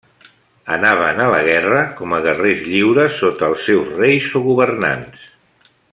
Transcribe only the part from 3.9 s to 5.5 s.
reis o governants.